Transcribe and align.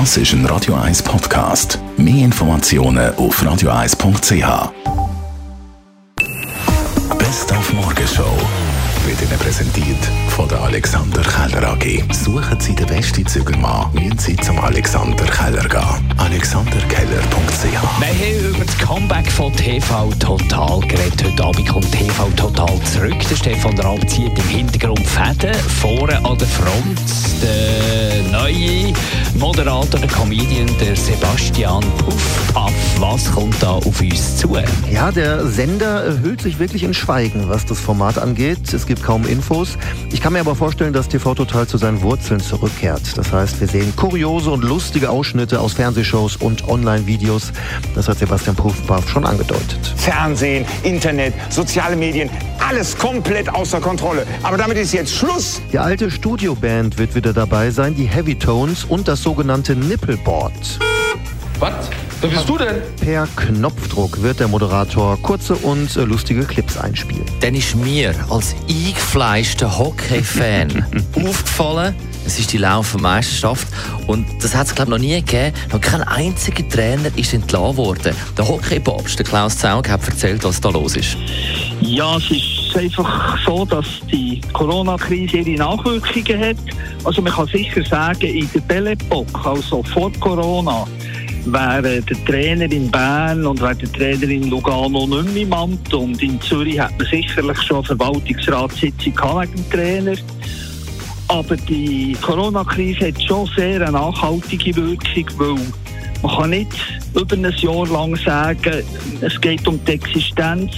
Das 0.00 0.16
ist 0.16 0.32
ein 0.32 0.44
Radio 0.46 0.74
1 0.74 1.04
Podcast. 1.04 1.78
Mehr 1.96 2.24
Informationen 2.24 3.14
auf 3.14 3.40
radio1.ch. 3.40 4.72
Best 7.16 7.52
auf 7.52 7.72
Morgenshow 7.72 8.36
wird 9.06 9.22
Ihnen 9.22 9.38
präsentiert 9.38 10.04
von 10.30 10.48
der 10.48 10.60
Alexander 10.62 11.22
Keller 11.22 11.68
AG. 11.68 12.02
Suchen 12.12 12.58
Sie 12.58 12.74
den 12.74 12.88
besten 12.88 13.24
Zügelmann, 13.24 13.92
müssen 13.94 14.18
Sie 14.18 14.36
zum 14.36 14.58
Alexander 14.58 15.26
Keller 15.26 15.68
gehen. 15.68 16.12
alexanderkeller.ch 16.18 17.62
Wir 17.62 18.08
haben 18.08 18.54
über 18.54 18.64
das 18.64 18.78
Comeback 18.78 19.30
von 19.30 19.52
TV 19.52 20.10
Total 20.18 20.80
geredet. 20.80 21.22
Heute 21.24 21.44
Abend 21.44 21.68
kommt 21.68 21.92
TV 21.92 22.28
Total 22.30 22.80
zurück. 22.92 23.28
Der 23.30 23.36
Stefan 23.36 23.78
Raab 23.78 24.10
zieht 24.10 24.36
im 24.36 24.48
Hintergrund 24.48 25.06
Fäden. 25.06 25.54
Vorne 25.54 26.16
an 26.24 26.36
der 26.36 26.48
Front 26.48 26.98
der 27.44 28.22
neue 28.32 28.92
Moderator, 29.38 30.00
der 30.00 30.08
Comedian, 30.08 30.68
der 30.80 30.94
Sebastian 30.94 31.82
Puffpaff. 31.98 32.72
Was 33.00 33.30
kommt 33.32 33.60
da 33.60 33.72
auf 33.72 34.00
uns 34.00 34.36
zu? 34.36 34.56
Ja, 34.90 35.10
der 35.10 35.46
Sender 35.46 36.18
hüllt 36.22 36.40
sich 36.40 36.60
wirklich 36.60 36.84
in 36.84 36.94
Schweigen, 36.94 37.48
was 37.48 37.66
das 37.66 37.80
Format 37.80 38.18
angeht. 38.18 38.72
Es 38.72 38.86
gibt 38.86 39.02
kaum 39.02 39.26
Infos. 39.26 39.76
Ich 40.12 40.20
kann 40.20 40.32
mir 40.32 40.40
aber 40.40 40.54
vorstellen, 40.54 40.92
dass 40.92 41.08
TV 41.08 41.34
Total 41.34 41.66
zu 41.66 41.76
seinen 41.78 42.00
Wurzeln 42.02 42.38
zurückkehrt. 42.38 43.16
Das 43.16 43.32
heißt, 43.32 43.60
wir 43.60 43.66
sehen 43.66 43.94
kuriose 43.96 44.50
und 44.50 44.62
lustige 44.62 45.10
Ausschnitte 45.10 45.58
aus 45.58 45.72
Fernsehshows 45.72 46.36
und 46.36 46.68
Online-Videos. 46.68 47.52
Das 47.96 48.08
hat 48.08 48.18
Sebastian 48.18 48.54
Puffpaff 48.54 49.08
schon 49.08 49.26
angedeutet. 49.26 49.92
Fernsehen, 49.96 50.64
Internet, 50.84 51.34
soziale 51.50 51.96
Medien, 51.96 52.30
alles 52.66 52.96
komplett 52.96 53.52
außer 53.52 53.80
Kontrolle. 53.80 54.26
Aber 54.42 54.56
damit 54.56 54.78
ist 54.78 54.92
jetzt 54.92 55.12
Schluss. 55.12 55.60
Die 55.72 55.78
alte 55.78 56.10
Studioband 56.10 56.96
wird 56.98 57.14
wieder 57.16 57.32
dabei 57.32 57.70
sein, 57.70 57.94
die 57.96 58.06
Heavy 58.06 58.36
Tones 58.36 58.84
und 58.84 59.08
das 59.08 59.23
sogenannte 59.24 59.74
Nippleboard. 59.74 60.52
Was? 61.58 61.88
Wer 62.20 62.28
bist 62.28 62.46
du 62.46 62.58
denn? 62.58 62.82
Per 63.00 63.26
Knopfdruck 63.36 64.22
wird 64.22 64.38
der 64.38 64.48
Moderator 64.48 65.16
kurze 65.22 65.54
und 65.54 65.94
lustige 65.94 66.44
Clips 66.44 66.76
einspielen. 66.76 67.24
Dann 67.40 67.54
ist 67.54 67.74
mir 67.74 68.14
als 68.28 68.54
eingefleischter 68.68 69.78
Hockey-Fan 69.78 70.84
aufgefallen, 71.14 71.94
es 72.26 72.38
ist 72.38 72.52
die 72.52 72.58
Laufmeisterschaft 72.58 73.66
und 74.06 74.26
das 74.42 74.54
hat 74.54 74.66
es 74.66 74.74
glaube 74.74 74.90
noch 74.90 74.98
nie 74.98 75.14
gegeben. 75.22 75.56
Noch 75.72 75.80
kein 75.80 76.02
einziger 76.02 76.68
Trainer 76.68 77.10
ist 77.16 77.32
entlassen 77.32 77.78
worden. 77.78 78.14
Der 78.36 78.46
Hockey-Papst, 78.46 79.18
der 79.18 79.24
Klaus 79.24 79.56
Zaug, 79.56 79.88
hat 79.88 80.06
erzählt, 80.06 80.44
was 80.44 80.60
da 80.60 80.68
los 80.68 80.96
ist. 80.96 81.16
Ja, 81.80 82.16
es 82.16 82.30
ist 82.30 82.76
einfach 82.76 83.38
so, 83.44 83.64
dass 83.64 83.86
die 84.10 84.40
Corona-Krise 84.52 85.38
ihre 85.38 85.58
Nachwirkungen 85.58 86.40
hat. 86.40 86.56
Also 87.04 87.20
man 87.22 87.32
kann 87.32 87.46
sicher 87.48 87.84
sagen, 87.84 88.22
in 88.22 88.48
der 88.68 88.86
Epoque, 88.86 89.46
also 89.46 89.82
vor 89.82 90.10
Corona, 90.20 90.86
wäre 91.46 92.00
der 92.00 92.24
Trainer 92.24 92.70
in 92.70 92.90
Bern 92.90 93.44
und 93.46 93.60
wäre 93.60 93.76
der 93.76 93.92
Trainer 93.92 94.30
in 94.30 94.48
Lugano 94.48 95.06
nicht 95.06 95.48
mehr 95.48 95.58
Amt. 95.58 95.92
Und 95.92 96.22
in 96.22 96.40
Zürich 96.40 96.78
hat 96.78 96.96
man 96.98 97.06
sicherlich 97.06 97.60
schon 97.62 97.78
eine 97.78 97.86
Verwaltungsratssitzung 97.86 99.14
wegen 99.14 99.54
dem 99.54 99.70
Trainer. 99.70 100.16
Aber 101.28 101.56
die 101.56 102.16
Corona-Krise 102.20 103.08
hat 103.08 103.22
schon 103.22 103.48
sehr 103.56 103.80
eine 103.80 103.92
nachhaltige 103.92 104.76
Wirkung, 104.76 105.26
weil 105.38 105.66
man 106.22 106.36
kann 106.36 106.50
nicht 106.50 106.72
über 107.14 107.36
ein 107.36 107.54
Jahr 107.56 107.86
lang 107.88 108.16
sagen, 108.16 108.82
es 109.20 109.40
geht 109.40 109.66
um 109.68 109.78
die 109.84 109.92
Existenz. 109.92 110.72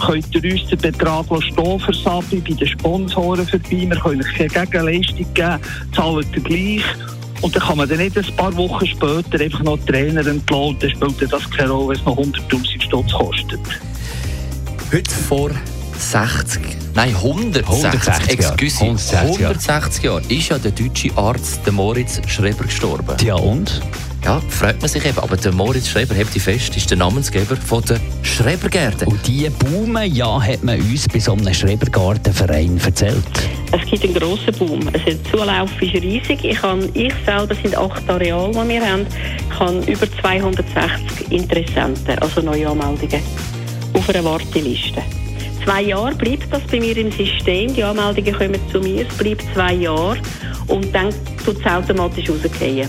Könnt 0.00 0.34
ihr 0.34 0.52
uns 0.52 0.68
den 0.68 0.78
Betrag 0.78 1.26
stehen 1.42 1.80
für 1.80 1.92
Sabi 1.92 2.36
bei 2.40 2.54
den 2.54 2.68
Sponsoren 2.68 3.46
vorbei? 3.46 3.70
Wir 3.70 3.96
können 3.96 4.22
euch 4.22 4.34
keine 4.34 4.48
Gegenleistung 4.48 5.34
geben, 5.34 5.58
zahlt 5.94 6.26
ihr 6.34 6.42
gleich. 6.42 6.84
Und 7.40 7.54
dann 7.54 7.62
kann 7.62 7.76
man 7.78 7.88
dann 7.88 7.98
nicht 7.98 8.16
ein 8.16 8.36
paar 8.36 8.56
Wochen 8.56 8.86
später 8.86 9.40
einfach 9.40 9.62
noch 9.62 9.78
Trainer 9.86 10.26
entlassen. 10.26 10.76
Dann 11.00 11.10
spielt 11.10 11.32
das 11.32 11.50
keine 11.50 11.70
Rolle, 11.70 11.88
wenn 11.88 11.96
es 11.96 12.04
noch 12.04 12.16
100'000 12.16 12.82
Stutz 12.82 13.12
kostet. 13.12 13.60
Heute 14.92 15.10
vor 15.10 15.50
60, 15.98 16.62
nein 16.94 17.14
160, 17.14 17.84
160 17.84 18.04
Jahre. 18.06 18.32
excuse, 18.32 18.80
160 18.80 19.40
Jahre. 19.40 19.54
160 19.54 20.04
Jahre 20.04 20.22
ist 20.28 20.48
ja 20.48 20.58
der 20.58 20.70
deutsche 20.70 21.16
Arzt 21.16 21.60
der 21.66 21.72
Moritz 21.72 22.20
Schreber 22.26 22.64
gestorben. 22.64 23.16
Ja 23.24 23.34
und? 23.34 23.82
Ja, 24.24 24.40
freut 24.48 24.80
man 24.80 24.88
sich 24.88 25.04
eben. 25.04 25.18
Aber 25.18 25.36
der 25.36 25.52
Moritz 25.52 25.88
Schreber, 25.88 26.14
habt 26.14 26.34
ihr 26.34 26.40
fest, 26.40 26.76
ist 26.76 26.90
der 26.90 26.98
Namensgeber 26.98 27.56
von 27.56 27.82
der 27.84 28.00
Schrebergärten. 28.22 29.08
Und 29.08 29.26
diese 29.26 29.50
boomen, 29.50 30.12
ja, 30.14 30.40
hat 30.40 30.62
man 30.62 30.80
uns 30.80 31.08
bei 31.08 31.18
so 31.18 31.32
einem 31.32 31.52
Schrebergartenverein 31.52 32.78
erzählt. 32.84 33.24
Es 33.72 33.90
gibt 33.90 34.04
einen 34.04 34.14
grossen 34.14 34.54
Boom. 34.58 34.88
Also 34.88 35.04
der 35.06 35.24
Zulauf 35.24 35.70
ist 35.80 35.94
riesig. 35.94 36.44
Ich, 36.44 36.58
kann, 36.58 36.88
ich 36.94 37.12
selber 37.24 37.54
sind 37.54 37.76
acht 37.76 38.08
Areale, 38.08 38.52
die 38.52 38.68
wir 38.68 38.86
haben. 38.86 39.06
Ich 39.50 39.58
habe 39.58 39.78
über 39.90 40.12
260 40.20 41.30
Interessenten, 41.30 42.18
also 42.18 42.40
neue 42.42 42.68
Anmeldungen, 42.68 43.22
auf 43.94 44.08
einer 44.08 44.24
Warteliste. 44.24 45.02
Zwei 45.64 45.82
Jahre 45.82 46.14
bleibt 46.14 46.52
das 46.52 46.62
bei 46.70 46.80
mir 46.80 46.96
im 46.96 47.12
System. 47.12 47.74
Die 47.74 47.82
Anmeldungen 47.82 48.34
kommen 48.34 48.60
zu 48.72 48.80
mir. 48.80 49.06
Es 49.06 49.16
bleibt 49.16 49.44
zwei 49.54 49.74
Jahre. 49.74 50.16
Und 50.66 50.94
dann 50.94 51.10
tut 51.44 51.58
es 51.60 51.66
automatisch 51.66 52.28
rausgehen. 52.30 52.88